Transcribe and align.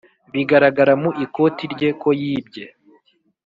bigaragara 0.33 0.93
mu 1.01 1.09
ikoti 1.23 1.63
rye 1.73 1.89
ko 2.01 2.09
yibye 2.21 2.65